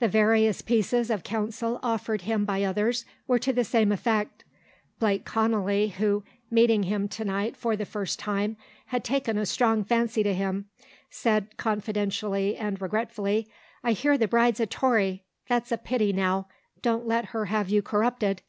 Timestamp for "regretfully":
12.82-13.48